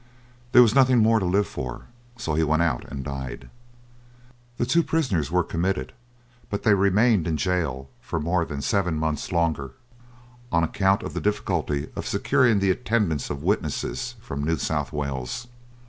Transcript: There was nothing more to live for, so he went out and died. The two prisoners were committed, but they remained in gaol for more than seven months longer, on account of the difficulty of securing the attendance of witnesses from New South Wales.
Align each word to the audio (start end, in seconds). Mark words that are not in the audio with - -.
There 0.51 0.63
was 0.63 0.73
nothing 0.73 0.97
more 0.97 1.19
to 1.19 1.25
live 1.25 1.45
for, 1.45 1.83
so 2.17 2.33
he 2.33 2.41
went 2.43 2.63
out 2.63 2.85
and 2.85 3.03
died. 3.03 3.51
The 4.57 4.65
two 4.65 4.81
prisoners 4.81 5.29
were 5.29 5.43
committed, 5.43 5.93
but 6.49 6.63
they 6.63 6.73
remained 6.73 7.27
in 7.27 7.35
gaol 7.35 7.87
for 8.01 8.19
more 8.19 8.43
than 8.43 8.63
seven 8.63 8.95
months 8.95 9.31
longer, 9.31 9.73
on 10.51 10.63
account 10.63 11.03
of 11.03 11.13
the 11.13 11.21
difficulty 11.21 11.87
of 11.95 12.07
securing 12.07 12.57
the 12.57 12.71
attendance 12.71 13.29
of 13.29 13.43
witnesses 13.43 14.15
from 14.19 14.43
New 14.43 14.57
South 14.57 14.91
Wales. 14.91 15.45